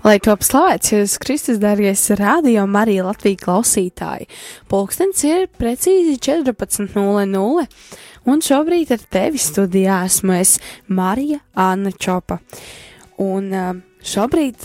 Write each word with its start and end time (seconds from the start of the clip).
Lai 0.00 0.14
top 0.16 0.40
slavēts 0.40 0.94
jūs, 0.94 1.14
Kristus, 1.20 1.58
dārgais 1.60 2.06
radio 2.16 2.62
Marija 2.64 3.04
Latvija 3.04 3.36
klausītāji. 3.42 4.30
Pulkstens 4.72 5.20
ir 5.28 5.44
precīzi 5.60 6.14
14.00, 6.24 7.66
un 8.32 8.40
šobrīd 8.46 8.94
ar 8.96 9.04
tevi 9.12 9.42
studijā 9.44 9.98
esmu 10.08 10.38
es 10.38 10.54
Marija 10.88 11.42
Anna 11.52 11.92
Čopa. 11.92 12.38
Un 13.20 13.52
uh, 13.52 13.74
šobrīd 14.00 14.64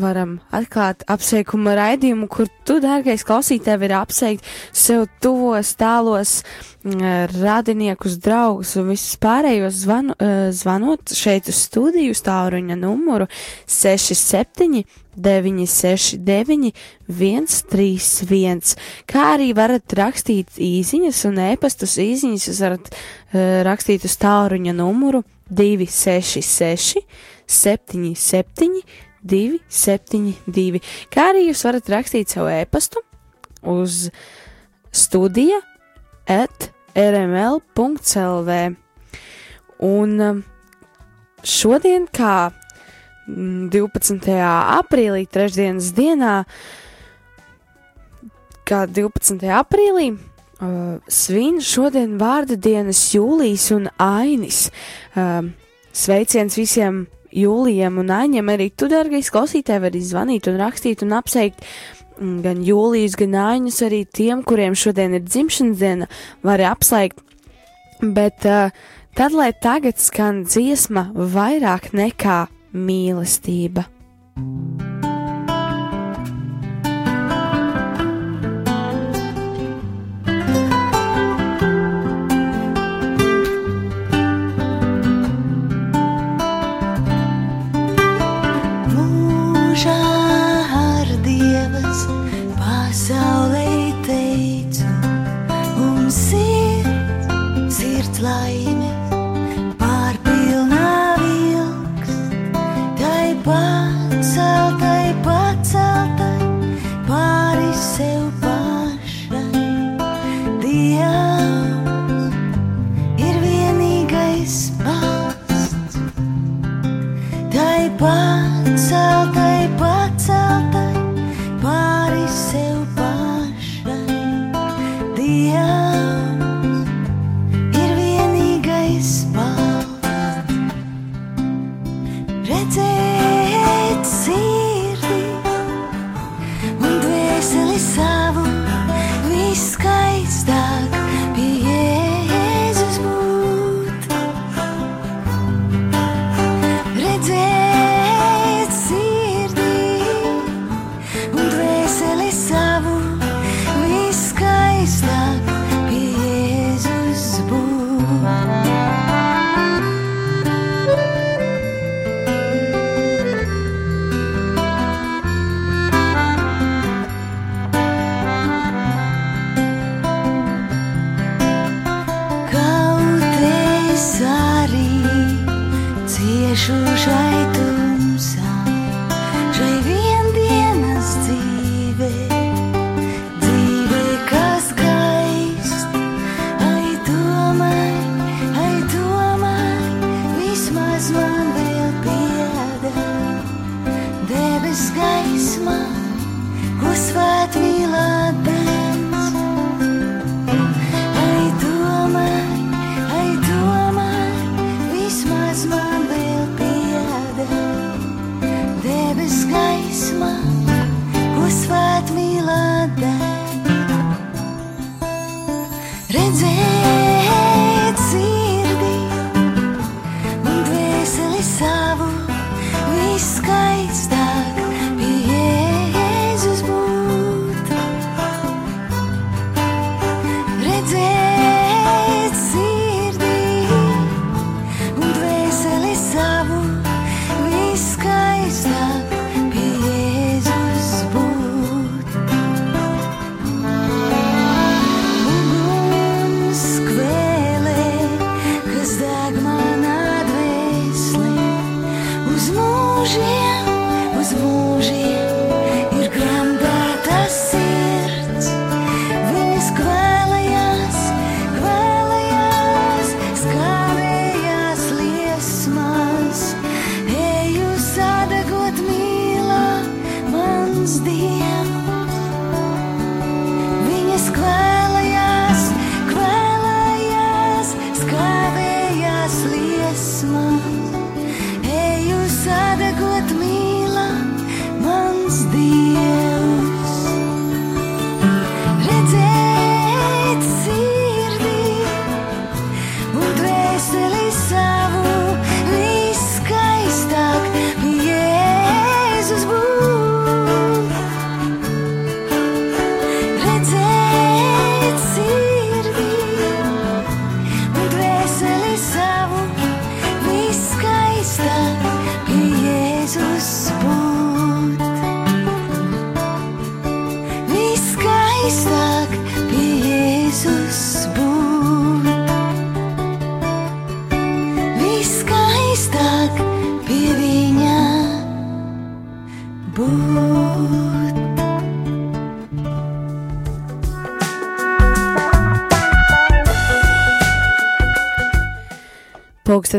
varam 0.00 0.38
atklāt 0.54 1.04
apsveikuma 1.10 1.74
raidījumu, 1.78 2.26
kur 2.32 2.48
tu, 2.66 2.80
dārgais 2.82 3.24
klausītāj, 3.26 3.78
vari 3.82 3.96
apsveikt 3.98 4.48
sev 4.74 5.06
tuvos, 5.22 5.74
tālos 5.78 6.40
radiniekus, 6.84 8.18
draugus 8.20 8.74
un 8.80 8.90
visus 8.92 9.14
pārējos 9.22 9.78
zvanu, 9.84 10.16
zvanot 10.52 11.14
šeit 11.16 11.48
uz 11.48 11.62
studiju 11.68 12.16
stāruņa 12.16 12.76
numuru 12.80 13.28
67 13.70 14.84
969 15.14 16.72
131, 17.08 18.74
kā 19.06 19.28
arī 19.36 19.52
varat 19.56 19.94
rakstīt 19.94 20.58
īziņas 20.58 21.22
un 21.30 21.38
ēpastus 21.52 21.94
īziņas, 22.02 22.48
jūs 22.50 22.62
varat 22.64 22.90
uh, 22.90 23.62
rakstīt 23.66 24.08
uz 24.08 24.18
tāruņa 24.18 24.74
numuru 24.74 25.22
266 25.54 27.04
77 27.46 28.82
272, 29.24 30.82
kā 31.12 31.30
arī 31.32 31.48
jūs 31.48 31.64
varat 31.66 31.90
rakstīt 31.96 32.32
savu 32.34 32.52
e-pastu 32.52 33.02
uz 33.64 34.08
studija 34.94 35.60
at 36.30 36.70
rml.clv. 36.94 38.58
Un 39.84 40.20
um, 40.20 40.44
šodien, 41.44 42.06
kā 42.06 42.52
12. 43.26 44.14
Mm, 44.14 44.44
aprīlī, 44.78 45.24
trešdienas 45.32 45.90
dienā, 45.96 46.36
kā 48.68 48.84
12. 48.86 49.42
aprīlī, 49.58 50.12
uh, 50.14 51.00
svin 51.08 51.60
šodien 51.64 52.18
vārda 52.20 52.56
dienas 52.56 53.02
Jūlijas 53.16 53.70
un 53.74 53.90
Ainis. 54.00 54.68
Uh, 55.16 55.50
sveiciens 55.94 56.56
visiem 56.58 57.04
Jūlijam 57.34 57.98
un 58.02 58.12
Aņam 58.14 58.52
arī 58.52 58.70
tu, 58.70 58.88
dārgais 58.90 59.30
klausītāji, 59.34 59.82
vari 59.82 60.02
zvanīt 60.04 60.48
un 60.50 60.58
rakstīt 60.62 61.02
un 61.06 61.16
apsveikt 61.18 61.64
mm, 62.20 62.38
gan 62.46 62.62
Jūlijas, 62.66 63.18
gan 63.20 63.36
Aņus, 63.42 63.82
arī 63.88 64.04
tiem, 64.06 64.44
kuriem 64.46 64.78
šodien 64.78 65.18
ir 65.18 65.26
dzimšanas 65.26 65.82
diena, 65.82 66.10
var 66.46 66.62
apsveikt. 66.70 67.20
Bet 68.04 68.46
uh, 68.48 68.74
tad, 69.18 69.34
lai 69.34 69.52
tagad 69.58 69.98
skan 70.02 70.44
dziesma 70.46 71.08
vairāk 71.14 71.92
nekā 71.96 72.44
mīlestība. 72.74 73.88
dvēseli 74.38 74.93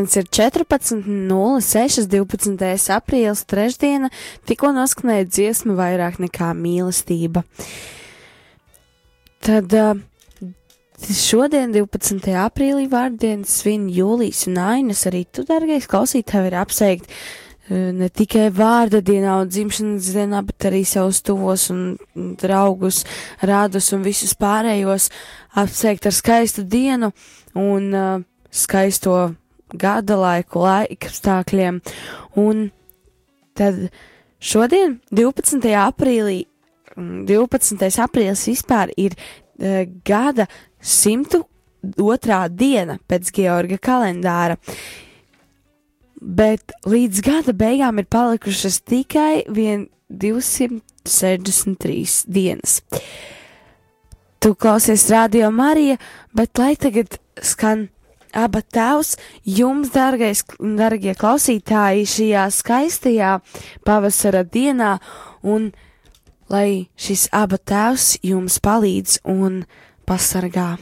Pūkstens 0.06 0.22
ir 0.22 0.28
14.06. 0.30 2.06
12. 2.12 2.90
aprīlis, 2.94 3.42
trešdiena, 3.50 4.12
tikko 4.46 4.70
noskanēja 4.76 5.26
dziesma 5.26 5.74
vairāk 5.74 6.20
nekā 6.22 6.52
mīlestība. 6.54 7.42
Tad 9.42 9.74
šodien, 11.10 11.74
12. 11.74 12.36
aprīlī, 12.38 12.86
vārdienas 12.92 13.56
svin 13.64 13.88
Jūlijas 13.90 14.46
un 14.52 14.60
Ainas, 14.62 15.02
arī 15.10 15.24
tu, 15.26 15.46
dargais 15.48 15.88
klausītāji, 15.90 16.52
ir 16.52 16.58
apsveikt 16.62 17.10
ne 17.70 18.10
tikai 18.14 18.52
vārda 18.54 19.02
dienā 19.02 19.40
un 19.42 19.50
dzimšanas 19.50 20.12
dienā, 20.14 20.44
bet 20.46 20.68
arī 20.70 20.84
savus 20.86 21.24
tuvos 21.26 21.72
un 21.74 21.96
draugus, 22.14 23.02
rādus 23.42 23.90
un 23.98 24.06
visus 24.06 24.38
pārējos 24.38 25.10
apsveikt 25.58 26.06
ar 26.06 26.14
skaistu 26.14 26.62
dienu 26.62 27.10
un 27.58 27.90
uh, 27.90 28.22
skaisto 28.54 29.18
gada 29.80 30.18
laiku, 30.20 30.60
laika 30.66 31.10
apstākļiem. 31.10 31.82
Un 32.42 32.56
tad 33.58 33.76
šodien, 34.40 35.00
12. 35.12 35.74
aprīlī, 35.82 36.46
mm, 36.96 37.26
12. 37.30 38.00
aprīlis 38.06 38.48
vispār 38.52 38.88
ir 38.98 39.12
uh, 39.16 39.22
gada 40.08 40.46
102. 40.82 42.50
diena 42.50 43.00
pēc 43.08 43.32
Georga 43.36 43.78
kalendāra. 43.78 44.58
Bet 46.26 46.72
līdz 46.88 47.22
gada 47.22 47.54
beigām 47.54 48.00
ir 48.02 48.08
palikušas 48.10 48.82
tikai 48.88 49.44
vien 49.52 49.90
263 50.10 52.26
dienas. 52.28 52.82
Tu 54.40 54.56
klausies 54.56 55.10
radio 55.10 55.52
Marija, 55.52 55.98
bet 56.34 56.58
lai 56.58 56.76
tagad 56.78 57.18
skan 57.42 57.88
Aba 58.36 58.62
tēvs, 58.62 59.16
jums, 59.48 59.94
dārgais, 59.96 60.44
dārgie 60.60 61.16
klausītāji, 61.16 62.08
šajā 62.12 62.48
skaistajā 62.52 63.32
pavasara 63.88 64.44
dienā, 64.44 64.98
un 65.44 65.72
lai 66.52 66.90
šis 67.00 67.30
aba 67.32 67.58
tēvs 67.58 68.18
jums 68.26 68.60
palīdz 68.60 69.22
un 69.24 69.64
pasargā. 70.06 70.76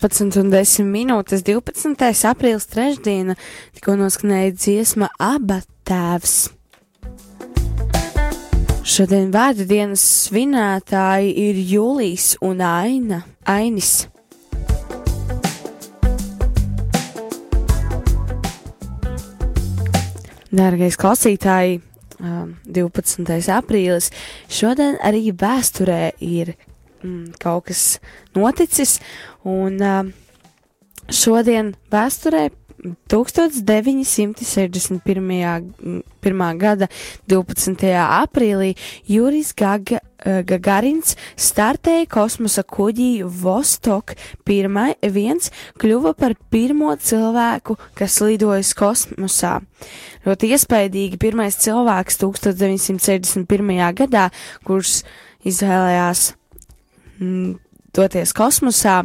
14 0.00 0.40
un 0.40 0.48
10 0.48 0.86
minūtes 0.88 1.42
12. 1.44 1.92
aprīlis 2.24 2.64
trešdiena 2.72 3.34
tikko 3.76 3.98
noskanēja 4.00 4.54
dziesma 4.56 5.10
Aba 5.20 5.58
tēvs. 5.84 6.36
Šodien 8.80 9.28
vārdu 9.34 9.66
dienas 9.68 10.00
svinētāji 10.22 11.34
ir 11.42 11.60
Jūlijs 11.74 12.30
un 12.40 12.62
Aina, 12.64 13.20
Ainis. 13.44 14.08
Dārgais 20.48 20.96
klausītāji, 20.96 21.82
um, 22.24 22.56
12. 22.64 23.28
aprīlis. 23.52 24.08
Šodien 24.48 24.96
arī 25.04 25.28
vēsturē 25.28 26.02
ir 26.24 26.56
mm, 27.04 27.36
kaut 27.40 27.68
kas 27.68 27.84
noticis, 28.36 28.98
un 29.44 29.80
um, 29.80 30.12
šodien 31.10 31.74
vēsturē 31.92 32.50
1961. 33.12 35.04
pirmā 36.24 36.48
gada 36.56 36.88
12. 37.28 37.92
aprīlī 37.92 38.72
Jurijs 39.08 39.52
Gaga, 39.56 40.00
uh, 40.00 40.40
Gagarins 40.48 41.16
startēja 41.36 42.06
kosmosa 42.08 42.62
kuģī 42.64 43.22
Vostok 43.24 44.14
1, 44.48 45.50
kļuva 45.80 46.14
par 46.16 46.34
pirmo 46.52 46.96
cilvēku, 46.96 47.76
kas 47.98 48.20
lidojas 48.24 48.74
kosmosā. 48.78 49.60
Ļoti 50.24 50.52
iespaidīgi 50.54 51.16
pirmais 51.20 51.56
cilvēks 51.60 52.16
1961. 52.24 53.94
gadā, 54.00 54.30
kurš 54.64 55.02
izvēlējās 55.48 56.20
mm, 57.20 57.69
doties 57.96 58.34
kosmosā, 58.36 59.04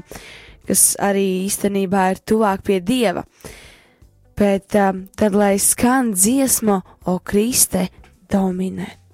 kas 0.65 0.95
arī 1.01 1.45
īstenībā 1.45 2.09
ir 2.13 2.21
tuvāk 2.25 2.65
pie 2.65 2.81
dieva. 2.81 3.25
Bet 4.35 4.75
um, 4.75 5.05
tad, 5.15 5.35
lai 5.37 5.55
skan 5.61 6.11
dziesma, 6.15 6.81
o 7.07 7.19
Kriste, 7.23 7.87
dominē. 8.31 9.04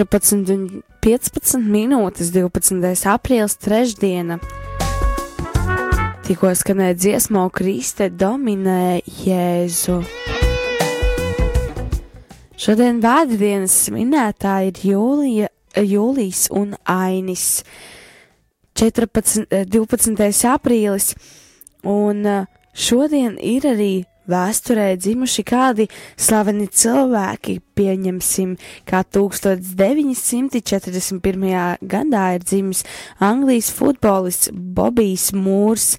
14 0.00 0.48
un 0.54 0.82
15 1.04 1.60
minūtes 1.60 2.30
12. 2.32 2.80
aprīlis 3.12 3.58
trešdiena. 3.60 4.38
Tikko 6.24 6.54
skanēja 6.56 6.96
dziesma, 6.96 7.42
Kriste 7.52 8.08
dominē 8.08 9.02
Jēzu. 9.04 9.98
Šodien 12.60 13.02
vēdienas 13.04 13.76
minētāji 13.92 14.72
ir 14.72 14.80
Jūlija, 14.88 15.52
Jūlijs 15.76 16.46
un 16.56 16.78
Ainis. 16.88 17.60
14, 18.80 19.44
eh, 19.50 19.66
12. 19.68 20.48
aprīlis, 20.48 21.12
un 21.84 22.24
eh, 22.24 22.48
šodien 22.72 23.36
ir 23.36 23.68
arī 23.68 23.94
vēsturē 24.30 24.96
dzimuši 25.00 25.42
kādi 25.46 25.88
slaveni 26.16 26.66
cilvēki, 26.66 27.60
pieņemsim, 27.78 28.56
kā 28.88 29.02
1941. 29.04 31.76
gadā 31.82 32.34
ir 32.36 32.42
dzimis 32.46 32.84
Anglijas 33.20 33.70
futbolists 33.74 34.50
Bobijs 34.54 35.32
Mūrs, 35.34 35.98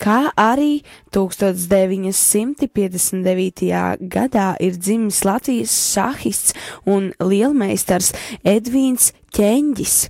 kā 0.00 0.30
arī 0.38 0.82
1959. 1.14 4.08
gadā 4.10 4.56
ir 4.60 4.76
dzimis 4.78 5.24
Latvijas 5.26 5.94
šahists 5.94 6.54
un 6.86 7.12
lielmeistars 7.22 8.12
Edvīns 8.42 9.12
Ķeņģis 9.34 10.08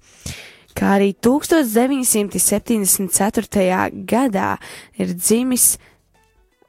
kā 0.75 0.99
arī 0.99 1.15
1974. 1.23 3.71
gadā 4.11 4.59
ir 4.99 5.15
dzimis 5.15 5.79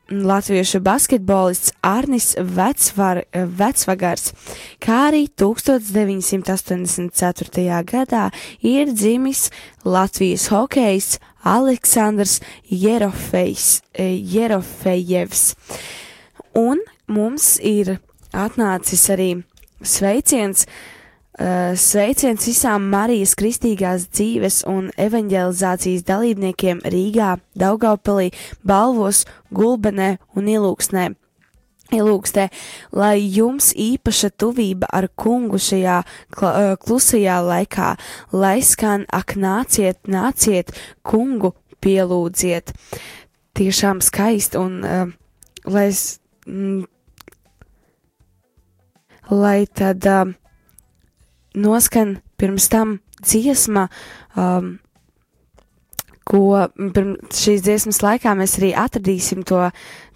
latviešu 0.09 0.79
basketbolists 0.79 1.71
Arnis 1.81 2.35
Vecvar, 2.39 3.24
Vecvagars, 3.33 4.33
kā 4.79 5.07
arī 5.09 5.27
1984. 5.27 7.83
gadā 7.83 8.31
ir 8.62 8.93
dzimis 8.93 9.51
Latvijas 9.85 10.47
hokejs 10.53 11.19
Aleksandrs 11.43 12.41
Jerofejs, 12.69 13.81
Jerofejevs. 13.97 15.55
Un 16.55 16.79
mums 17.07 17.59
ir 17.62 18.00
atnācis 18.33 19.09
arī 19.13 19.43
sveiciens 19.83 20.65
Uh, 20.65 20.95
sveiciens 21.36 22.46
visām 22.48 22.86
Marijas 22.92 23.34
kristīgās 23.36 24.08
dzīves 24.13 24.62
un 24.72 24.88
evanģelizācijas 24.96 26.06
dalībniekiem 26.08 26.80
Rīgā, 26.88 27.36
Daugaupilī, 27.60 28.32
Balvos, 28.63 29.25
Gulbenē 29.51 30.15
un 30.36 30.48
Ilūksnē. 30.48 31.10
Ilūkstē, 31.94 32.48
lai 32.98 33.20
jums 33.22 33.70
īpaša 33.77 34.32
tuvība 34.42 34.88
ar 34.89 35.06
kungu 35.13 35.60
šajā 35.62 36.00
uh, 36.01 36.74
klusajā 36.82 37.36
laikā, 37.46 37.92
lai 38.34 38.58
skan 38.65 39.06
ak 39.13 39.36
nāciet, 39.38 40.00
nāciet, 40.10 40.74
kungu 41.06 41.54
pielūdziet. 41.86 42.74
Tiešām 43.56 44.01
skaisti 44.01 44.58
un 44.58 44.80
uh, 44.82 45.13
lai, 45.70 45.86
mm, 46.50 46.88
lai 49.30 49.60
tad 49.70 50.10
uh, 50.10 50.34
noskan 51.55 52.19
pirms 52.39 52.67
tam 52.71 53.00
dziesma, 53.24 53.88
um, 54.38 54.75
ko 56.25 56.65
šīs 57.35 57.62
dziesmas 57.65 58.01
laikā 58.01 58.33
mēs 58.38 58.57
arī 58.59 58.71
atradīsim 58.81 59.45
to, 59.45 59.67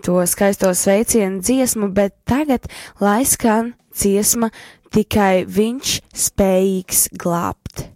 to 0.05 0.17
skaisto 0.29 0.71
sveicienu 0.73 1.43
dziesmu, 1.45 1.91
bet 1.93 2.17
tagad 2.29 2.65
lai 3.01 3.21
skan 3.29 3.75
dziesma 3.93 4.49
tikai 4.93 5.45
viņš 5.45 5.99
spējīgs 6.27 7.07
glābt. 7.19 7.89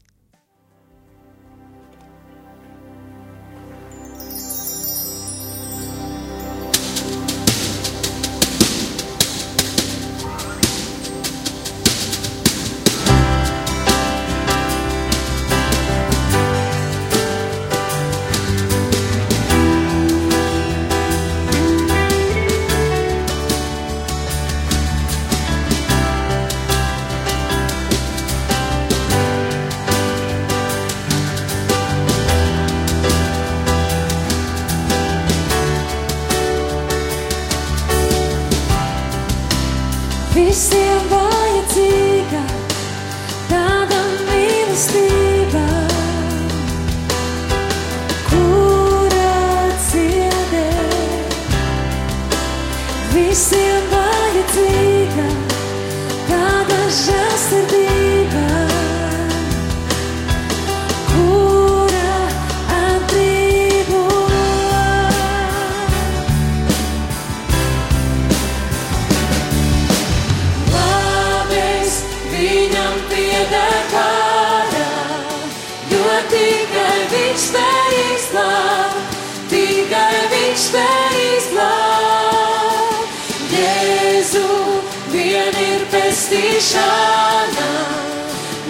Pestīšana, 86.73 87.67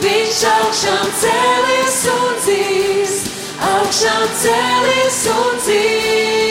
viņš 0.03 0.41
augšām 0.51 1.11
cēlies 1.21 1.99
un 2.13 2.37
dzīs, 2.43 3.17
augšām 3.71 4.29
cēlies 4.43 5.25
un 5.39 5.59
dzīs. 5.65 6.42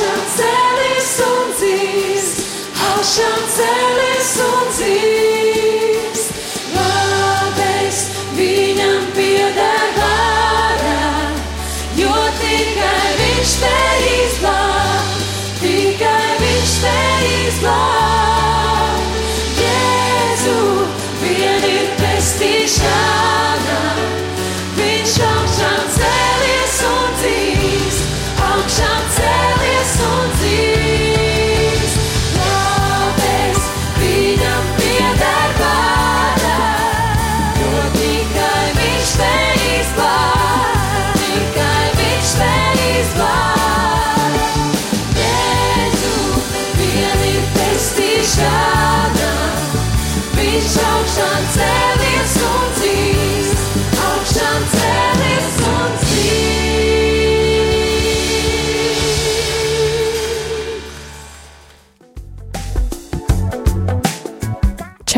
Viņš 0.00 0.08
augšām 0.08 0.20
cēlies 0.34 1.10
un 1.26 1.50
dzīs, 1.58 2.30
augšām 2.88 3.48
cēlies 3.56 4.36
un 4.48 4.68
dzīs. 4.76 5.19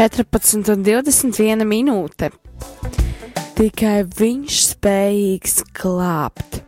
14 0.02 0.72
un 0.72 0.80
21 0.82 1.62
minūte. 1.62 2.32
Tikai 3.54 4.00
viņš 4.02 4.56
spējīgs 4.72 5.60
glābt. 5.78 6.58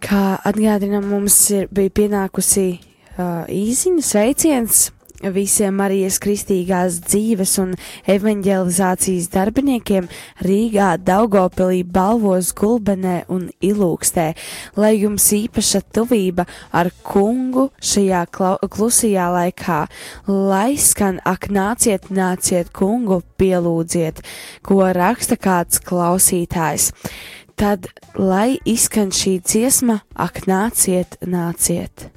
Kā 0.00 0.38
atgādina 0.48 1.02
mums, 1.04 1.36
ir, 1.52 1.66
bija 1.68 1.92
pienākusi 1.98 2.70
uh, 2.78 3.44
īziņa 3.52 4.06
sveiciens 4.06 4.86
visiem 5.22 5.76
Marijas 5.78 6.18
kristīgās 6.22 7.00
dzīves 7.06 7.56
un 7.62 7.74
evanģelizācijas 8.08 9.28
darbiniekiem 9.32 10.08
Rīgā, 10.44 10.92
Daugopilī, 11.02 11.82
Balvos, 11.84 12.52
Gulbenē 12.56 13.24
un 13.32 13.48
Ilūkstē, 13.64 14.28
lai 14.78 14.94
jums 14.98 15.26
īpaša 15.34 15.82
tuvība 15.94 16.46
ar 16.72 16.92
kungu 17.02 17.68
šajā 17.82 18.24
klusajā 18.68 19.28
laikā, 19.34 19.80
lai 20.28 20.76
skan 20.78 21.22
ak 21.26 21.50
nāciet, 21.50 22.10
nāciet 22.14 22.70
kungu, 22.72 23.22
pielūdziet, 23.38 24.22
ko 24.62 24.84
raksta 24.94 25.38
kāds 25.40 25.82
klausītājs. 25.82 26.92
Tad, 27.58 27.88
lai 28.14 28.60
izskan 28.70 29.10
šī 29.10 29.40
dziesma, 29.42 30.04
ak 30.14 30.44
nāciet, 30.46 31.18
nāciet. 31.26 32.12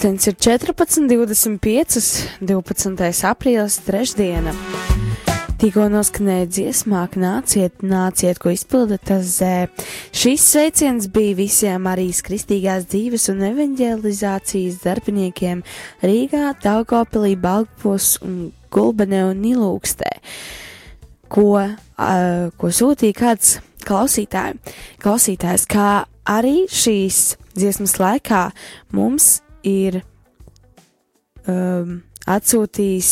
Pūkstens 0.00 0.30
ir 0.30 0.36
14.25. 0.64 1.98
12. 2.40 3.24
aprīlis, 3.28 3.74
trešdiena. 3.84 4.54
Tikko 5.60 5.90
noskanēja 5.92 6.46
dziesmā, 6.48 7.02
nāciet, 7.20 7.82
nāciet, 7.84 8.40
ko 8.40 8.48
izpilda 8.48 8.96
tas 8.96 9.34
zē. 9.34 9.66
Šis 10.16 10.46
sveiciens 10.54 11.10
bija 11.12 11.36
visiem 11.42 11.84
Marijas 11.84 12.22
kristīgās 12.24 12.86
dzīves 12.88 13.28
un 13.34 13.44
evanģelizācijas 13.50 14.80
darbiniekiem 14.86 15.60
Rīgā, 16.00 16.54
Daugopilī, 16.64 17.34
Balgpos 17.36 18.14
un 18.24 18.54
Gulbenē 18.72 19.26
un 19.34 19.44
Ilūkstē, 19.50 20.14
ko, 21.28 21.46
uh, 21.60 22.48
ko 22.56 22.72
sūtīja 22.72 23.20
kāds 23.20 23.52
klausītāji, 23.84 24.56
klausītājs, 25.04 25.68
kā 25.68 25.92
arī 26.24 26.64
šīs 26.72 27.36
dziesmas 27.52 27.98
laikā 28.00 28.46
mums 28.96 29.42
ir 29.66 30.00
um, 31.48 32.00
atsūtījis, 32.30 33.10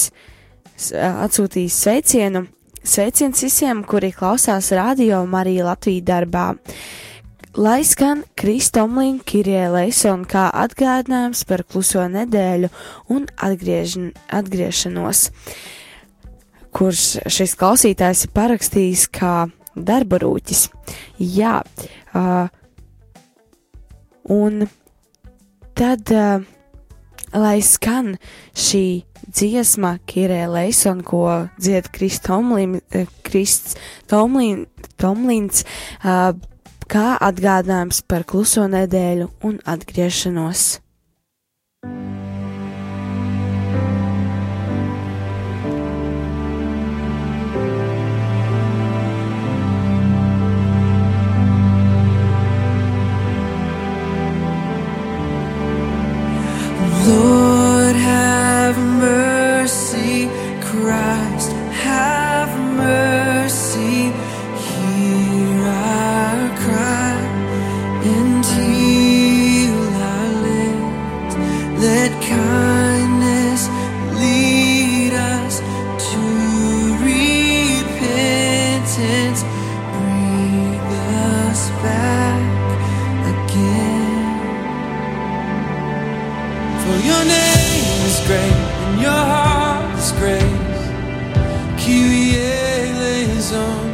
atsūtījis 1.03 1.83
sveicienu. 1.85 2.47
Sveiciens 2.89 3.43
visiem, 3.45 3.83
kuri 3.85 4.13
klausās 4.15 4.71
radio 4.73 5.25
Marija 5.29 5.67
Latvijas 5.67 6.07
darbā. 6.09 6.47
Lai 7.59 7.81
skan 7.83 8.23
Kristomlīna 8.39 9.25
Kirie 9.27 9.65
Leisona 9.73 10.29
kā 10.29 10.45
atgādinājums 10.63 11.43
par 11.49 11.65
kluso 11.67 12.05
nedēļu 12.07 12.71
un 13.11 13.27
atgriežn, 13.35 14.13
atgriešanos, 14.31 15.25
kurš 16.77 17.05
šis 17.27 17.57
klausītājs 17.59 18.29
ir 18.29 18.35
parakstījis 18.37 19.09
kā 19.11 19.35
darba 19.75 20.21
rūķis. 20.23 20.69
Jā, 21.19 21.59
uh, 22.15 22.47
un 24.29 24.69
tad, 25.79 26.11
uh, 26.11 26.43
lai 27.39 27.61
skan 27.63 28.17
šī 28.57 29.05
dziesma, 29.29 29.99
Kirē 30.09 30.47
Leisona, 30.51 31.05
ko 31.07 31.23
dzied 31.61 31.91
Krists 31.95 32.27
Tomlin, 32.27 32.81
eh, 32.91 33.07
Krists 33.23 33.77
Tomlin, 34.11 34.67
Tomlins, 34.99 35.65
uh, 36.03 36.35
kā 36.89 37.07
atgādinājums 37.21 38.03
par 38.09 38.27
kluso 38.27 38.67
nedēļu 38.67 39.31
un 39.45 39.59
atgriešanos. 39.67 40.79
Lord, 41.85 42.18
your 87.09 87.25
name 87.25 88.07
is 88.11 88.19
great 88.27 88.59
and 88.85 89.01
your 89.01 89.23
heart 89.33 89.99
is 89.99 90.13
great. 90.21 90.59
Kyrie 91.81 92.37
eleison, 92.37 93.88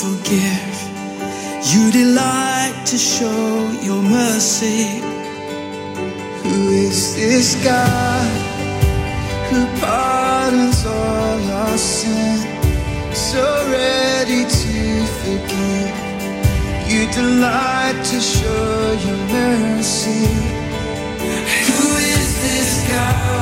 forgive. 0.00 0.76
You 1.70 1.92
delight 1.92 2.74
to 2.86 2.96
show 2.96 3.70
your 3.82 4.02
mercy. 4.02 5.00
Who 6.42 6.70
is 6.70 7.14
this 7.14 7.62
God 7.62 8.32
who 9.50 9.60
pardons 9.80 10.84
all 10.86 11.40
our 11.60 11.78
sin? 11.78 12.38
So 13.12 13.42
ready 13.70 14.42
to 14.44 15.06
forgive. 15.20 15.94
You 16.90 17.02
delight 17.12 17.98
to 18.10 18.20
show 18.20 18.96
your 19.06 19.20
mercy. 19.28 20.24
Who 21.68 21.88
is 22.16 22.28
this 22.44 22.88
God 22.88 23.41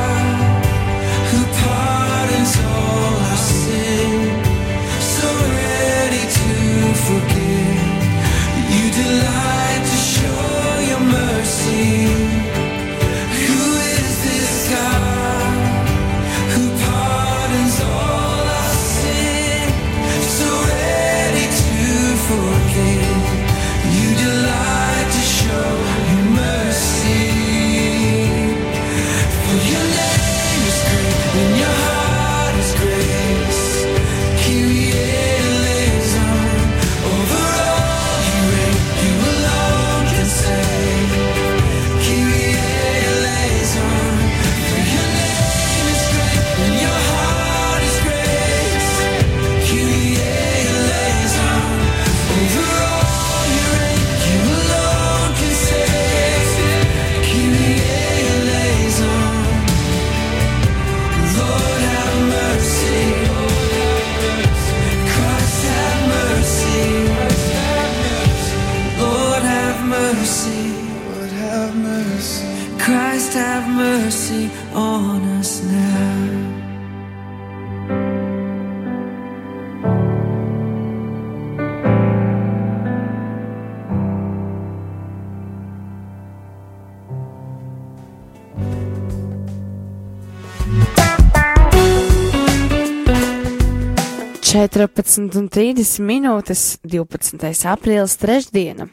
14 94.80 95.36
un 95.36 95.48
30 95.52 95.98
minūtes 96.00 96.60
12. 96.88 97.50
aprīlis 97.68 98.14
trešdiena. 98.16 98.86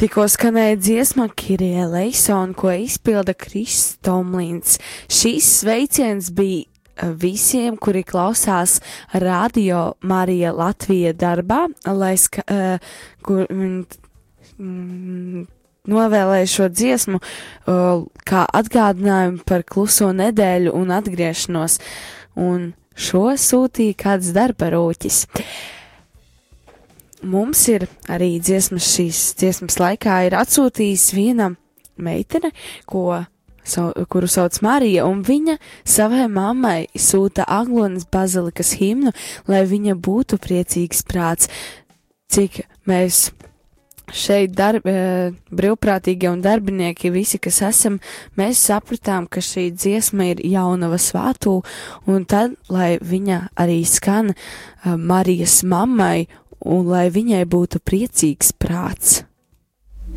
Tikko 0.00 0.24
skanēja 0.26 0.80
dziesma 0.80 1.28
Kirija 1.38 1.84
Leisona, 1.92 2.50
ko 2.58 2.72
izpilda 2.74 3.36
Krists 3.38 4.00
Tomlins. 4.02 4.80
Šīs 5.06 5.52
sveiciens 5.60 6.32
bija 6.34 6.64
eh, 6.66 7.14
visiem, 7.14 7.78
kuri 7.78 8.02
klausās 8.02 8.80
radio 9.14 9.92
Marija 10.02 10.50
Latvija 10.58 11.14
darbā, 11.14 11.68
lai 11.86 12.16
ska, 12.18 12.42
uh, 12.42 12.92
kur, 13.22 13.46
mm, 13.46 13.82
mm 14.58 15.48
novēlēju 15.82 16.50
šo 16.50 16.68
dziesmu 16.70 17.18
uh, 17.22 18.04
kā 18.26 18.44
atgādinājumu 18.46 19.42
par 19.46 19.62
kluso 19.66 20.10
nedēļu 20.10 20.74
un 20.78 20.94
atgriešanos. 20.94 21.82
Un 22.38 22.70
šo 22.94 23.32
sūtīja 23.38 23.98
kāds 24.04 24.32
darba 24.36 24.70
rūķis. 24.74 25.24
Mums 27.22 27.60
ir 27.70 27.86
arī 28.10 28.34
dziesmas 28.42 28.88
šīs 28.96 29.20
dziesmas 29.38 29.78
laikā 29.78 30.24
ir 30.26 30.34
atsūtījis 30.40 31.12
viena 31.14 31.52
meitene, 32.02 32.50
ko, 32.88 33.22
sau, 33.62 33.92
kuru 34.10 34.26
sauc 34.30 34.58
Marija, 34.64 35.06
un 35.06 35.22
viņa 35.26 35.58
savai 35.86 36.26
mammai 36.32 36.88
sūta 36.98 37.46
Aglonas 37.46 38.08
bazilikas 38.10 38.74
himnu, 38.80 39.14
lai 39.46 39.62
viņa 39.70 39.94
būtu 40.02 40.40
priecīgs 40.42 41.04
prāts, 41.06 41.50
cik 42.32 42.64
mēs 42.90 43.28
šeit 44.12 44.54
darb, 44.56 44.86
eh, 44.86 45.32
brīvprātīgie 45.50 46.30
un 46.30 46.42
darbinieki, 46.44 47.10
visi, 47.10 47.38
kas 47.38 47.62
esam, 47.62 47.98
mēs 48.36 48.60
sapratām, 48.68 49.28
ka 49.28 49.40
šī 49.40 49.70
dziesma 49.72 50.30
ir 50.32 50.44
jaunava 50.44 50.96
svātū, 50.96 51.62
un 52.06 52.24
tad, 52.24 52.56
lai 52.68 52.98
viņa 52.98 53.48
arī 53.56 53.82
skan 53.84 54.34
eh, 54.34 54.96
Marijas 54.96 55.62
mammai, 55.62 56.28
un 56.64 56.86
lai 56.86 57.08
viņai 57.10 57.44
būtu 57.44 57.82
priecīgs 57.82 58.52
prāts. 58.52 59.24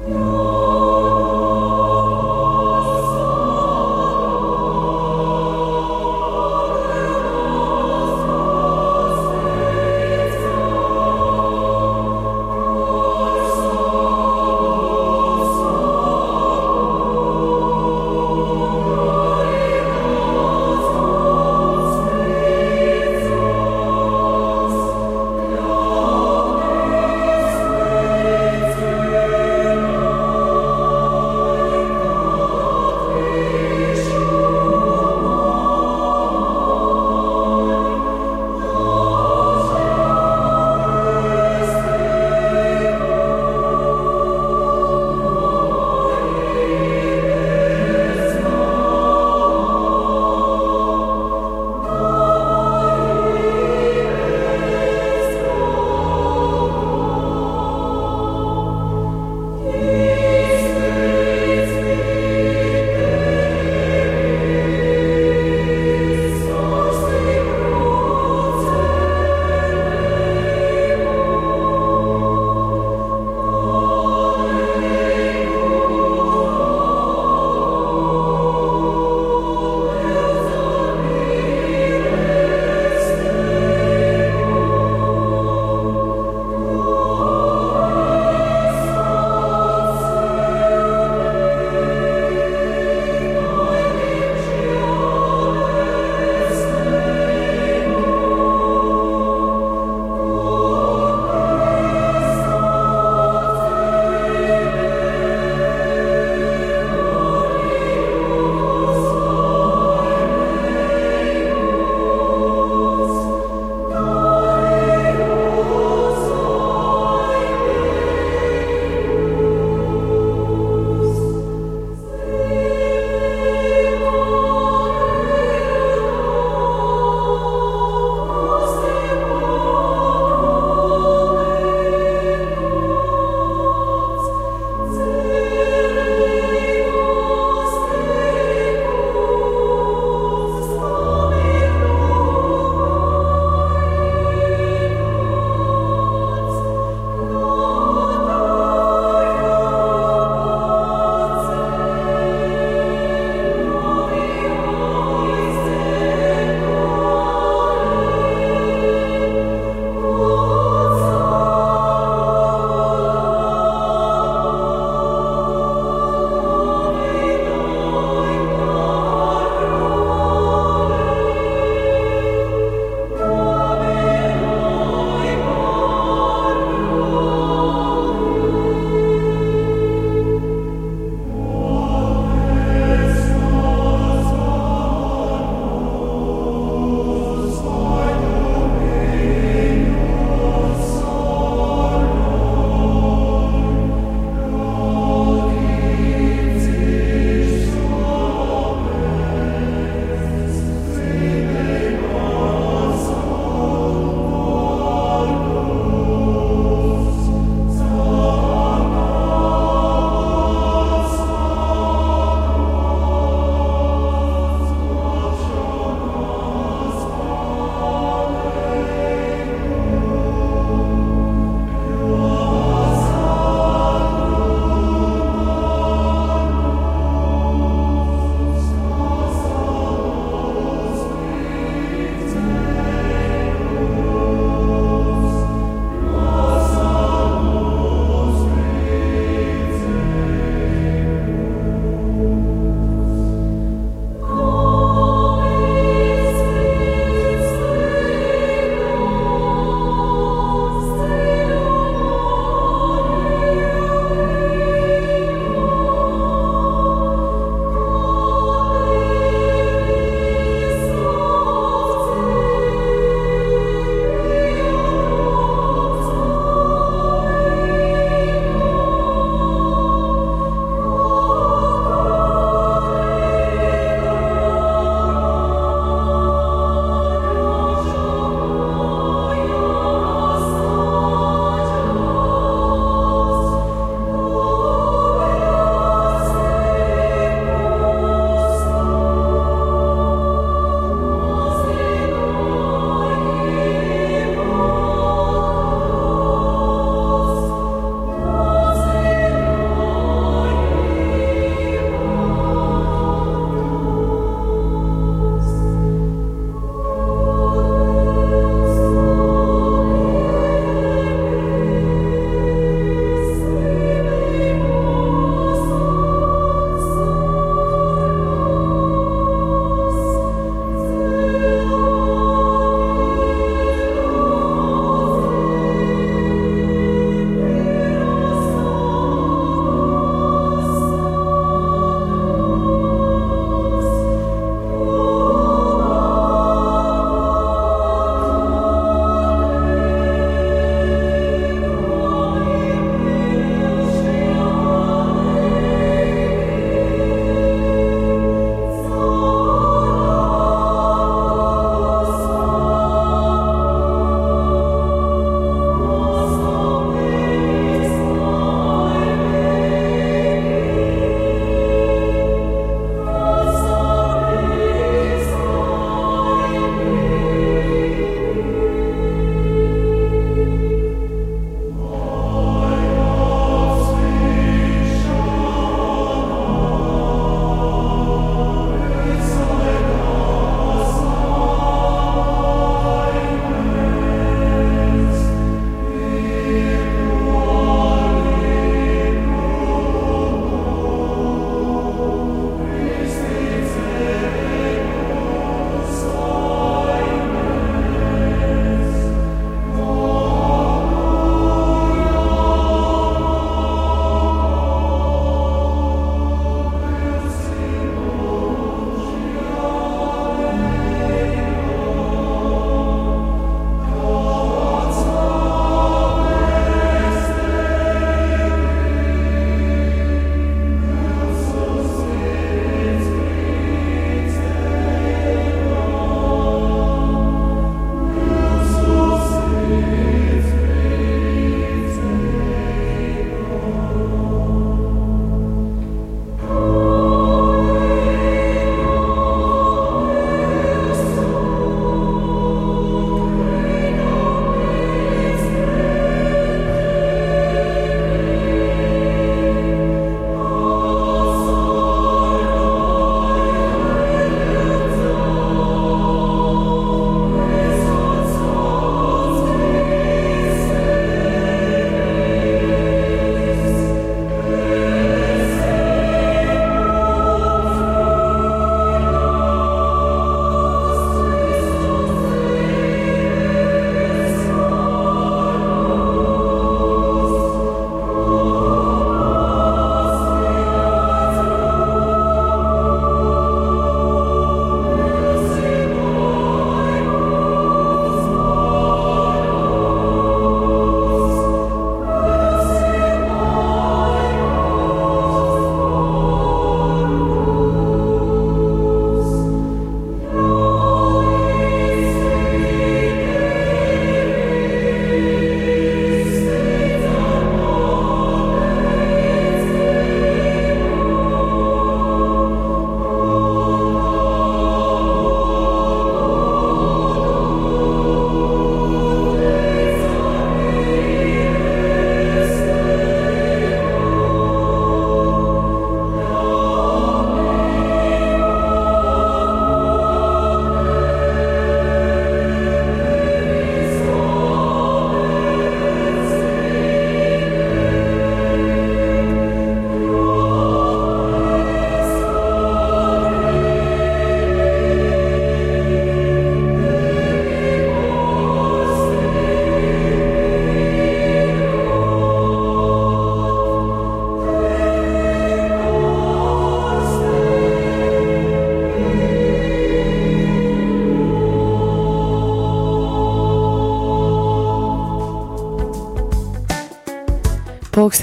Amen. 0.05 1.34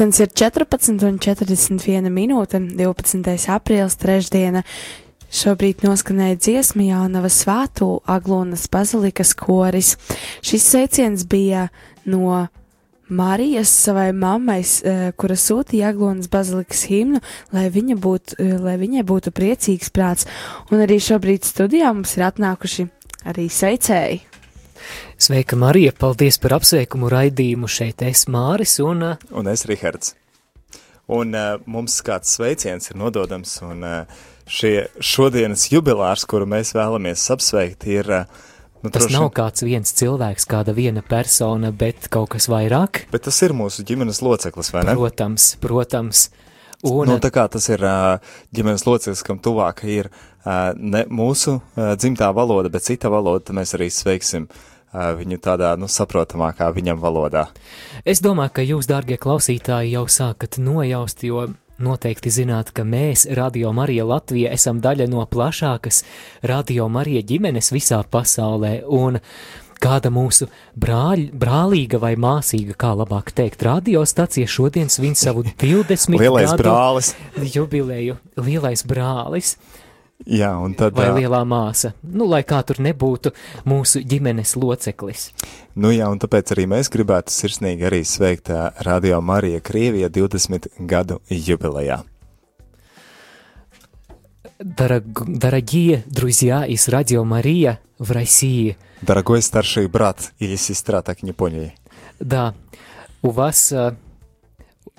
Pulkstenis 0.03 0.19
ir 0.19 0.33
14,41 0.35 2.09
minūte, 2.11 2.59
12. 2.75 3.29
aprīlis, 3.55 3.95
trešdiena. 4.03 4.65
Šobrīd 5.31 5.85
noskanēja 5.87 6.41
dziesma 6.41 6.89
Jaunava 6.89 7.31
Svātu 7.31 8.01
Aglonas 8.11 8.65
bazilikas 8.67 9.31
koris. 9.39 9.93
Šis 10.43 10.67
sveiciens 10.73 11.23
bija 11.23 11.69
no 12.03 12.49
Marijas 13.07 13.71
savai 13.71 14.09
mammai, 14.11 14.65
eh, 14.67 15.13
kura 15.15 15.39
sūtīja 15.39 15.95
Aglonas 15.95 16.27
bazilikas 16.27 16.83
himnu, 16.91 17.23
lai, 17.53 17.71
viņa 17.71 17.95
būtu, 17.95 18.41
eh, 18.41 18.59
lai 18.59 18.77
viņai 18.83 19.07
būtu 19.07 19.31
priecīgs 19.31 19.95
prāts. 19.95 20.27
Un 20.73 20.83
arī 20.83 20.99
šobrīd 20.99 21.47
studijā 21.47 21.95
mums 21.95 22.17
ir 22.17 22.27
atnākuši 22.27 22.91
arī 23.25 23.47
sveicēji. 23.47 24.32
Sveika, 25.23 25.57
Marija! 25.57 25.93
Paldies 25.95 26.41
par 26.43 26.57
apsveikumu 26.59 27.11
raidījumu. 27.13 27.69
Šeit 27.71 28.03
es 28.03 28.27
Māris 28.27 28.79
un 28.83 29.05
uh, 29.13 29.31
Un 29.39 29.47
es 29.53 29.67
Rihards. 29.71 30.17
Un 31.13 31.35
uh, 31.35 31.57
mums 31.67 31.99
kāds 32.07 32.37
sveiciens 32.37 32.91
ir 32.91 32.99
nododams, 32.99 33.57
un 33.67 33.83
uh, 33.87 34.23
šie 34.51 34.89
šodienas 35.03 35.67
jubilārs, 35.73 36.25
kuru 36.31 36.47
mēs 36.51 36.73
vēlamies 36.77 37.25
apsveikt, 37.35 37.87
ir. 37.91 38.09
Uh, 38.09 38.49
nu, 38.83 38.91
tas 38.91 39.07
droši 39.09 39.19
nav 39.19 39.29
kāds 39.37 39.67
viens 39.67 39.95
cilvēks, 39.99 40.47
kāda 40.51 40.75
viena 40.77 41.03
persona, 41.07 41.73
bet 41.75 42.09
kaut 42.13 42.33
kas 42.37 42.49
vairāk. 42.51 43.05
Bet 43.13 43.27
tas 43.29 43.43
ir 43.43 43.55
mūsu 43.57 43.87
ģimenes 43.89 44.23
loceklis, 44.25 44.73
vai 44.75 44.87
ne? 44.89 44.97
Protams, 44.99 45.53
protams. 45.63 46.31
Un 46.83 47.07
Nu, 47.07 47.21
tā 47.23 47.31
kā 47.31 47.45
tas 47.47 47.69
ir 47.71 47.83
uh, 47.87 48.19
ģimenes 48.55 48.83
loceklis, 48.89 49.23
kam 49.23 49.39
tuvāk 49.39 49.85
ir 49.87 50.09
uh, 50.11 50.73
ne 50.75 51.05
mūsu 51.07 51.61
uh, 51.61 51.93
dzimtā 51.95 52.33
valoda, 52.35 52.73
bet 52.75 52.89
cita 52.89 53.11
valoda, 53.13 53.45
tad 53.47 53.59
mēs 53.61 53.77
arī 53.79 53.87
sveiksim 53.95 54.49
uh, 54.49 54.72
viņu 54.93 55.41
tādā, 55.43 55.73
nu, 55.81 55.89
saprotamākā 55.89 56.69
viņam 56.75 57.01
valodā. 57.01 57.47
es 58.05 58.21
domāju, 58.21 58.57
ka 58.59 58.63
jūs, 58.67 58.89
dārgie 58.91 59.17
klausītāji, 59.21 59.95
jau 59.97 60.07
sākat 60.09 60.59
nojaust, 60.61 61.25
jo 61.25 61.49
noteikti 61.83 62.31
zināt, 62.31 62.71
ka 62.77 62.85
mēs, 62.85 63.27
Radio 63.35 63.73
Marija 63.73 64.05
Latvija, 64.07 64.53
esam 64.53 64.81
daļa 64.85 65.09
no 65.11 65.25
plašākas 65.27 66.05
Radio 66.47 66.89
Marija 66.93 67.23
ģimenes 67.27 67.73
visā 67.75 68.03
pasaulē, 68.05 68.83
un 68.87 69.19
kāda 69.83 70.13
mūsu 70.15 70.47
brāļ, 70.79 71.31
brālīga 71.35 71.99
vai 72.03 72.15
māsīga, 72.21 72.77
kā 72.79 72.93
labāk 72.99 73.33
teikt, 73.35 73.65
radiostacija 73.67 74.47
šodien 74.47 74.93
svin 74.93 75.17
savu 75.19 75.45
20 75.63 76.21
Lielais 76.21 76.53
gadu 76.53 76.63
brālis. 76.63 77.15
jubileju, 77.57 78.19
lielais 78.39 78.85
brālis 78.87 79.57
Jā, 80.26 80.50
un 80.60 80.74
tad. 80.74 80.94
vai 80.98 81.08
ā, 81.12 81.14
lielā 81.20 81.44
māsa, 81.46 81.94
nu, 82.04 82.26
lai 82.26 82.42
kā 82.44 82.64
tur 82.66 82.78
nebūtu 82.82 83.32
mūsu 83.66 84.02
ģimenes 84.04 84.56
loceklis. 84.58 85.32
Nu 85.76 85.92
jā, 85.94 86.08
un 86.10 86.18
tāpēc 86.20 86.52
arī 86.56 86.66
mēs 86.68 86.90
gribētu 86.90 87.30
sirsnīgi 87.32 87.86
arī 87.86 88.02
sveikt 88.04 88.50
ā, 88.50 88.72
Radio 88.84 89.22
Marija 89.22 89.60
Krievija 89.62 90.10
20 90.10 90.68
gadu 90.80 91.20
jubilejā. 91.30 92.02
Дорог- 94.60 95.26
Дорогие 95.28 96.04
друзья 96.08 96.66
из 96.66 96.88
Радио 96.88 97.24
Мария 97.24 97.80
в 98.00 98.12
России, 98.12 98.76
Дорогой 99.04 99.42
старший 99.44 99.88
брат 99.88 100.32
или 100.40 100.56
сестра, 100.56 101.02
так 101.04 101.22
и 101.22 101.26
не 101.26 101.32
поняли. 101.34 101.76
да, 102.20 102.56
у 103.22 103.30
вас 103.30 103.72
э, 103.72 103.96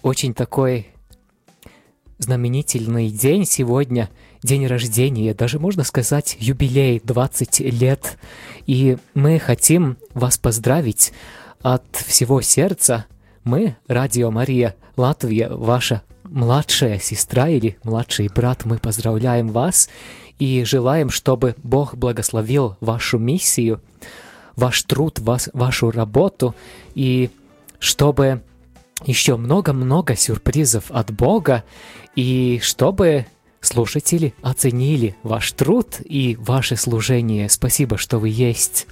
очень 0.03 0.33
такой 0.35 0.87
знаменательный 2.19 3.11
день 3.11 3.45
сегодня, 3.45 4.09
день 4.44 4.68
рождения, 4.68 5.34
даже 5.34 5.60
можно 5.60 5.84
сказать 5.84 6.38
юбилей 6.40 7.02
20 7.04 7.60
лет, 7.60 8.18
и 8.66 8.98
мы 9.14 9.40
хотим 9.40 9.98
вас 10.14 10.38
поздравить 10.38 11.14
от 11.62 11.84
всего 11.94 12.42
сердца. 12.42 13.06
Мы, 13.44 13.76
Радио 13.88 14.32
Мария 14.32 14.76
Латвия, 14.98 15.50
ваша 15.50 16.04
младшая 16.24 17.00
сестра 17.00 17.50
или 17.50 17.78
младший 17.84 18.28
брат, 18.28 18.66
мы 18.66 18.78
поздравляем 18.78 19.50
вас 19.50 19.90
и 20.40 20.64
желаем, 20.66 21.10
чтобы 21.10 21.56
Бог 21.64 21.96
благословил 21.96 22.76
вашу 22.80 23.18
миссию, 23.18 23.82
ваш 24.56 24.84
труд, 24.84 25.20
вас, 25.20 25.50
вашу 25.54 25.92
работу, 25.92 26.56
и 26.96 27.30
чтобы 27.80 28.42
еще 29.06 29.36
много-много 29.38 30.16
сюрпризов 30.16 30.90
от 30.90 31.12
Бога, 31.12 31.64
и 32.16 32.60
чтобы 32.64 33.26
слушатели 33.66 34.34
оценили 34.42 35.16
ваш 35.24 35.52
труд 35.52 35.98
и 36.04 36.38
ваше 36.40 36.76
служение. 36.76 37.50
Спасибо, 37.50 37.98
что 37.98 38.20
вы 38.20 38.30
есть. 38.30 38.88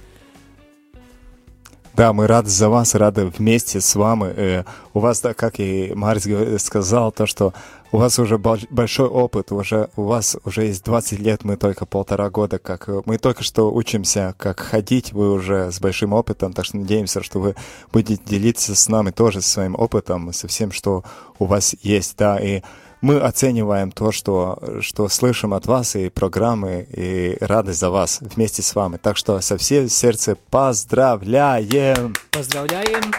Да, 1.94 2.14
мы 2.14 2.26
рады 2.26 2.48
за 2.48 2.70
вас, 2.70 2.94
рады 2.94 3.26
вместе 3.26 3.82
с 3.82 3.94
вами. 3.94 4.32
Э, 4.34 4.64
у 4.94 5.00
вас, 5.00 5.20
да, 5.20 5.34
как 5.34 5.60
и 5.60 5.92
говор- 5.92 6.58
сказал, 6.58 7.12
то, 7.12 7.26
что 7.26 7.52
у 7.90 7.98
вас 7.98 8.18
уже 8.18 8.38
бол- 8.38 8.56
большой 8.70 9.08
опыт, 9.08 9.52
уже 9.52 9.90
у 9.96 10.04
вас 10.04 10.38
уже 10.46 10.64
есть 10.64 10.84
20 10.84 11.18
лет, 11.20 11.44
мы 11.44 11.58
только 11.58 11.84
полтора 11.84 12.30
года, 12.30 12.58
как 12.58 12.88
э, 12.88 13.02
мы 13.04 13.18
только 13.18 13.42
что 13.42 13.70
учимся, 13.70 14.34
как 14.38 14.60
ходить, 14.60 15.12
вы 15.12 15.30
уже 15.30 15.70
с 15.70 15.80
большим 15.80 16.14
опытом, 16.14 16.54
так 16.54 16.64
что 16.64 16.78
надеемся, 16.78 17.22
что 17.22 17.40
вы 17.40 17.56
будете 17.92 18.22
делиться 18.24 18.74
с 18.74 18.88
нами 18.88 19.10
тоже 19.10 19.42
своим 19.42 19.74
опытом, 19.74 20.32
со 20.32 20.48
всем, 20.48 20.72
что 20.72 21.04
у 21.38 21.44
вас 21.44 21.76
есть, 21.82 22.16
да, 22.16 22.38
и 22.38 22.62
мы 23.02 23.18
оцениваем 23.18 23.90
то, 23.90 24.12
что, 24.12 24.78
что 24.80 25.08
слышим 25.08 25.52
от 25.54 25.66
вас, 25.66 25.96
и 25.96 26.08
программы, 26.08 26.86
и 26.88 27.36
рады 27.40 27.72
за 27.72 27.90
вас 27.90 28.20
вместе 28.20 28.62
с 28.62 28.74
вами. 28.74 28.96
Так 28.96 29.16
что 29.16 29.40
со 29.40 29.58
всем 29.58 29.88
сердца 29.88 30.36
поздравляем! 30.50 32.14
Поздравляем! 32.30 33.12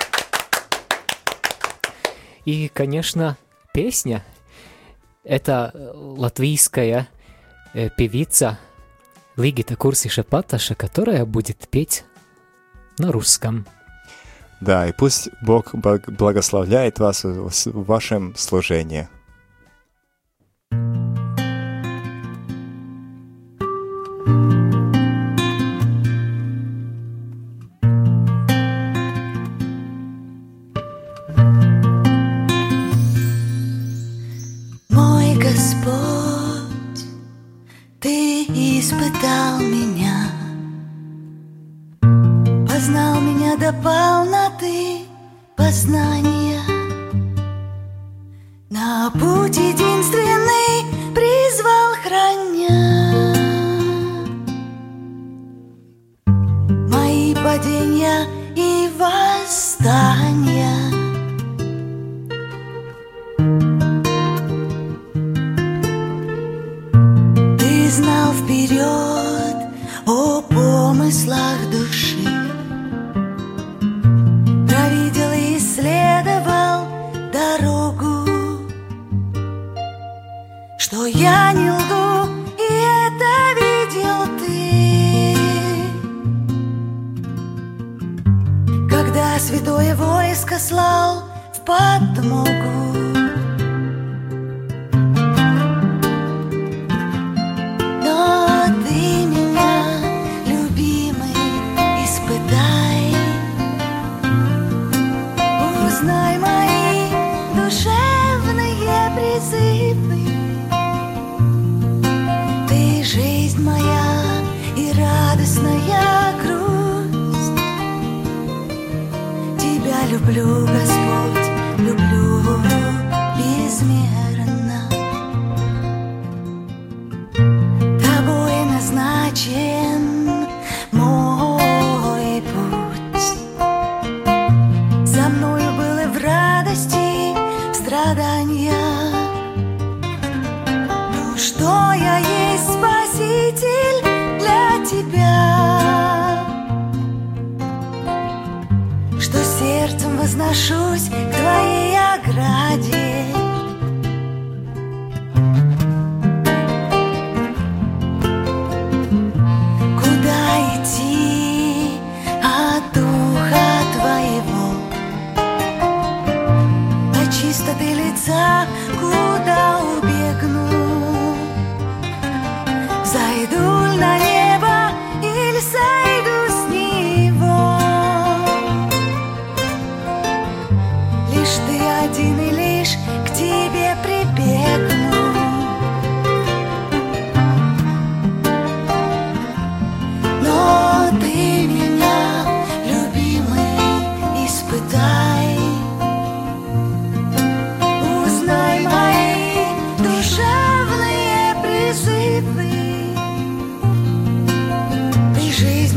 И, 2.45 2.69
конечно, 2.73 3.37
песня. 3.73 4.25
Это 5.25 5.71
э, 5.73 5.91
латвийская 5.93 7.09
э, 7.73 7.89
певица 7.89 8.59
Лигита 9.35 9.75
Курсиша 9.75 10.23
Паташа, 10.23 10.75
которая 10.75 11.25
будет 11.25 11.67
петь 11.69 12.05
на 12.97 13.11
русском. 13.11 13.65
Да, 14.61 14.87
и 14.87 14.93
пусть 14.93 15.29
Бог 15.41 15.75
благословляет 15.75 16.99
вас 16.99 17.23
в 17.25 17.83
вашем 17.85 18.33
служении. 18.35 19.09
thank 20.73 20.95
you 20.95 21.02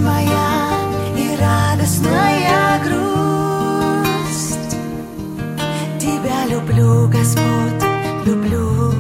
моя 0.07 0.51
и 1.17 1.37
радостная 1.37 2.81
грусть. 2.85 4.77
Тебя 5.99 6.47
люблю, 6.49 7.09
Господь, 7.09 7.83
люблю 8.25 8.93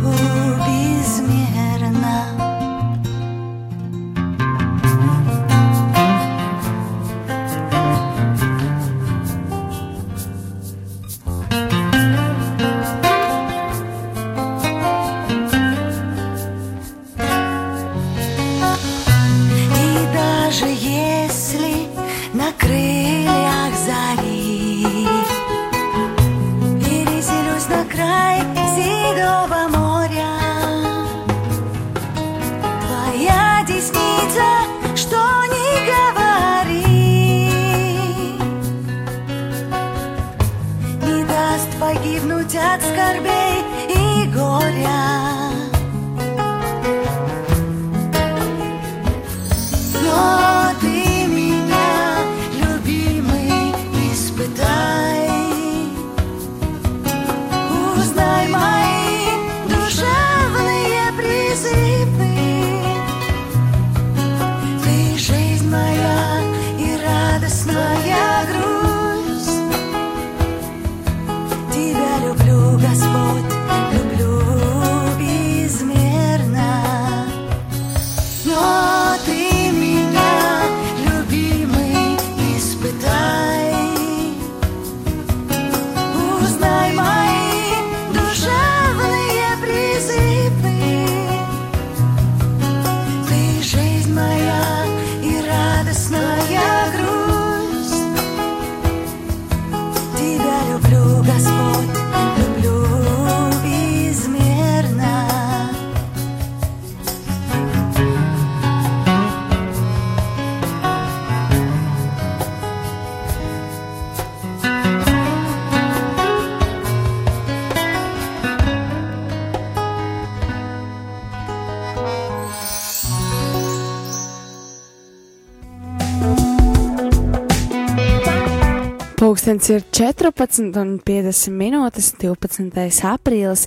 Pūkstens 129.47 129.69
ir 129.71 129.85
14,50 129.95 131.53
minūtes, 131.55 132.09
12. 132.19 132.81
aprīlis, 133.07 133.61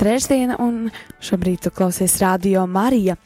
trešdiena, 0.00 0.56
un 0.64 0.86
šobrīd 1.20 1.66
tu 1.66 1.72
klausies 1.76 2.14
Radio 2.22 2.62
Marija. 2.64 3.18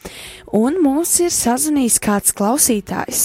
Un 0.51 0.81
mums 0.83 1.13
ir 1.23 1.31
sazvanījis 1.31 2.01
kāds 2.03 2.35
klausītājs. 2.35 3.23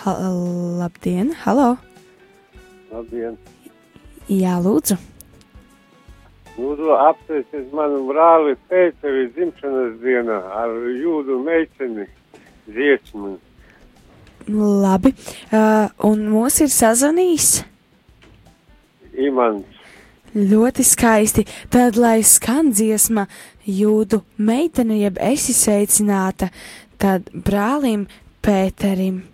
Ha 0.00 0.16
labdien, 0.80 1.36
halo! 1.44 1.74
Labdien! 2.88 3.36
Jā, 4.32 4.56
lūdzu! 4.64 4.96
Lūdzu, 6.56 6.90
apsveiciet 7.10 7.68
manu 7.76 8.06
brāli 8.08 8.56
Pēteri 8.72 9.28
dzimšanas 9.36 10.00
dienā 10.00 10.40
ar 10.56 10.72
jūdu 11.04 11.42
meiteni 11.44 12.08
dziesmu. 12.72 13.36
Labi, 14.48 15.12
uh, 15.52 15.88
un 16.08 16.24
mūs 16.32 16.60
ir 16.64 16.70
sazvanījis 16.72 17.50
Imants. 19.18 19.66
ļoti 20.34 20.86
skaisti. 20.86 21.44
Tad, 21.72 21.98
lai 22.00 22.22
skan 22.26 22.72
dziesma, 22.72 23.26
jūdu 23.68 24.22
meitene, 24.38 24.98
jeb 25.02 25.20
esi 25.22 25.54
sveicināta, 25.56 26.50
tad 26.98 27.28
brālim 27.32 28.08
Pēterim. 28.42 29.31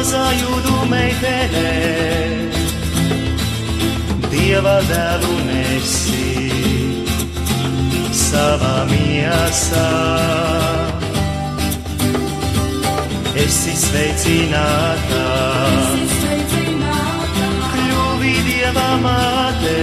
Jūdu 0.00 0.86
meitene, 0.88 1.70
Dieva 4.32 4.80
dēlu 4.88 5.34
nesi 5.46 6.48
savā 8.12 8.86
miesā. 8.88 9.90
Esi 13.42 13.74
sveicināta, 13.76 15.24
kļuvi 17.74 18.34
Dieva 18.48 18.88
māte, 19.04 19.78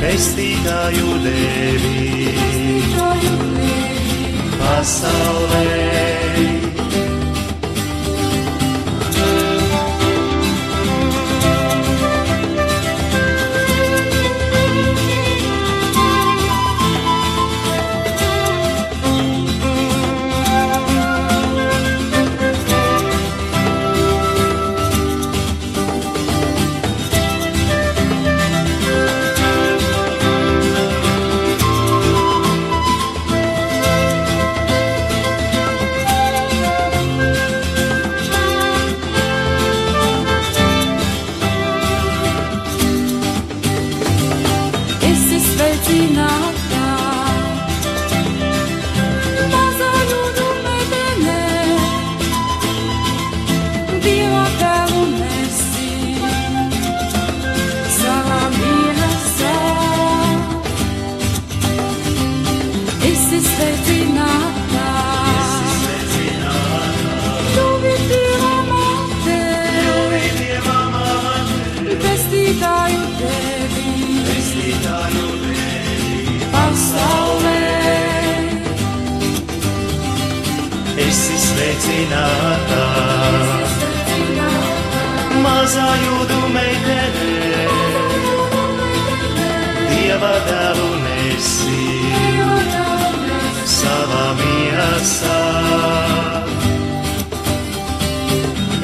pestītāju 0.00 1.18
devi. 1.26 2.06
Pasaulē. 4.58 5.68
Sveicināta, 82.08 82.84
mazā 85.44 85.88
jūdu 86.04 86.38
meitene, 86.54 87.66
Dieva 89.88 90.32
dēlu 90.48 90.88
nesi 91.04 91.84
savā 93.66 94.26
miesā. 94.40 95.40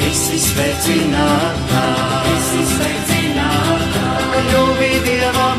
Esi 0.04 0.38
sveicināta, 0.38 1.84
esi 2.36 2.62
sveicināta, 2.74 4.06
kļuvi 4.34 4.92
Dieva 5.08 5.53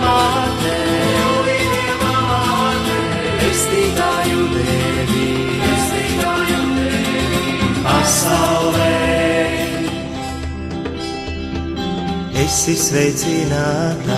Esi 12.46 12.76
sveicināta, 12.78 14.18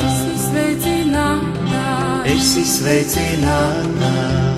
Esi 0.00 0.36
sveicināta, 0.46 1.82
esi 2.32 2.62
sveicināta, 2.64 4.12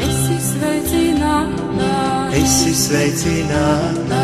esi 0.07 0.37
sveicināta, 0.47 1.91
esi 2.39 2.75
sveicināta, 2.85 4.23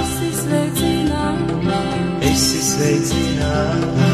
esi 0.00 0.32
sveicināta, 0.40 1.78
esi 2.32 2.64
sveicināta. 2.72 4.11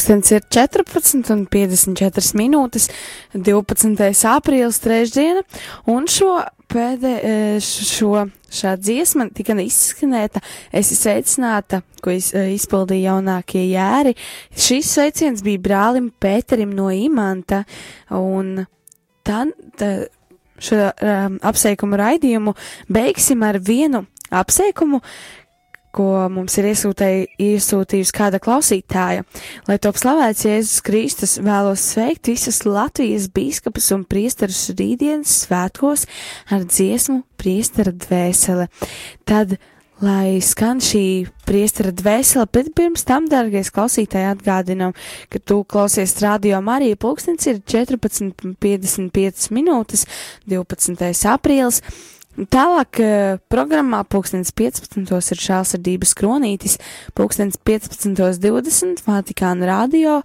Pūkstens 0.00 0.30
ir 0.32 0.44
14 0.48 1.28
un 1.34 1.42
54 1.44 2.30
minūtes, 2.40 2.86
12. 3.36 3.98
aprīlis 4.30 4.78
trešdiena, 4.80 5.42
un 5.92 6.06
šo 6.08 6.38
pēdē, 6.72 7.10
e, 7.20 7.58
šā 7.60 8.72
dziesma 8.80 9.26
tika 9.36 9.52
izskanēta, 9.60 10.40
esi 10.72 10.96
sveicināta, 10.96 11.82
ko 12.00 12.14
iz, 12.16 12.30
e, 12.32 12.46
izpildīja 12.54 13.10
jaunākie 13.10 13.66
jēri. 13.74 14.14
Šis 14.56 14.94
sveiciens 14.94 15.44
bija 15.44 15.60
brālim 15.68 16.08
Pēterim 16.16 16.72
no 16.72 16.88
Imanta, 16.88 17.66
un 18.08 18.64
tad 19.20 19.52
šo 20.64 20.80
um, 20.80 21.36
apsveikumu 21.44 22.00
raidījumu 22.00 22.56
beigsim 22.88 23.44
ar 23.44 23.60
vienu 23.60 24.06
apsveikumu, 24.32 25.02
ko 25.94 26.28
mums 26.32 26.56
ir 26.60 26.68
iesūtījusi 26.70 28.14
kāda 28.14 28.40
klausītāja. 28.42 29.24
Lai 29.68 29.78
top 29.82 29.98
slavēts 30.00 30.46
Jēzus 30.46 30.84
Kristus, 30.86 31.38
vēlos 31.42 31.82
sveikt 31.94 32.30
visas 32.30 32.62
Latvijas 32.66 33.28
bīskapus 33.34 33.90
un 33.96 34.06
priesterus 34.08 34.68
rītdienas 34.78 35.42
svētkos 35.46 36.06
ar 36.54 36.64
dziesmu 36.68 37.22
priestera 37.40 37.92
dvēsele. 37.94 38.68
Tad, 39.28 39.56
lai 40.00 40.38
skan 40.44 40.80
šī 40.84 41.04
priestera 41.48 41.92
dvēsele, 41.92 42.46
bet 42.52 42.70
pirms 42.76 43.04
tam, 43.08 43.26
dārgais 43.30 43.72
klausītāji, 43.74 44.30
atgādinām, 44.34 44.94
ka 45.32 45.42
tu 45.42 45.60
klausies 45.68 46.16
radio 46.24 46.62
Marija 46.64 46.96
pulkstens 47.00 47.50
ir 47.50 47.60
14.55 47.60 49.50
minūtes 49.56 50.06
12. 50.48 51.10
aprīlis. 51.34 51.82
Tālāk 52.38 53.00
eh, 53.02 53.38
programmā 53.50 54.04
pulkstens 54.06 54.52
15. 54.54 55.02
ir 55.34 55.40
šālsardības 55.44 56.14
kronītis, 56.14 56.76
pulkstens 57.18 57.58
15.20 57.66 59.02
Vatikāna 59.04 59.66
radio, 59.66 60.20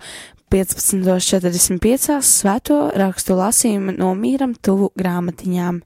15.45 0.54 2.20
svēto 2.22 2.78
rakstu 2.96 3.36
lasījumu 3.40 3.98
no 3.98 4.14
mīram 4.16 4.54
tuvu 4.54 4.92
grāmatiņām. 5.00 5.82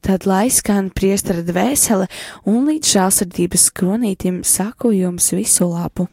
Tad 0.00 0.24
lai 0.24 0.46
skan 0.48 0.88
priestara 0.96 1.44
dvēsele 1.44 2.08
un 2.48 2.64
līdz 2.70 2.94
šālsardības 2.96 3.68
kronītim 3.76 4.40
saku 4.48 4.94
jums 4.96 5.28
visu 5.36 5.68
labu! 5.68 6.08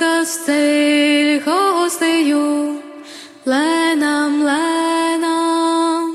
Rokas 0.00 0.30
ceļ 0.46 1.42
hostiju, 1.44 2.44
lēnām, 3.44 4.38
lēnām, 4.46 6.06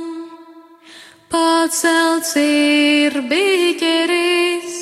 pacelts 1.30 2.34
ir 2.42 3.14
biķeris, 3.30 4.80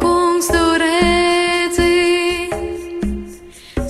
kungs 0.00 0.48
tur 0.48 0.80
redzi, 0.80 2.48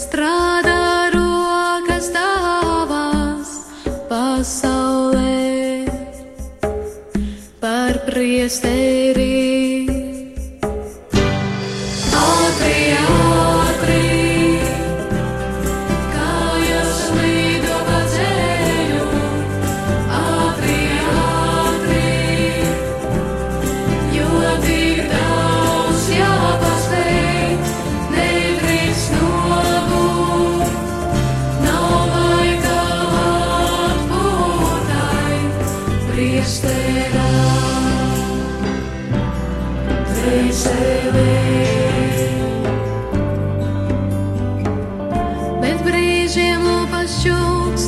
strādā 0.02 1.14
rokas 1.14 2.10
tavas 2.16 3.52
pasaulē 4.10 5.86
par 7.62 8.02
priesteri. 8.10 8.75
біжимо 46.26 46.88
по 46.90 47.08
щук 47.08 47.78